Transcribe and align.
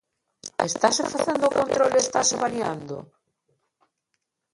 ¿Estase 0.69 1.01
facendo 1.13 1.45
o 1.47 1.55
control 1.59 1.89
e 1.97 2.01
estase 2.05 2.33
avaliando? 2.35 2.97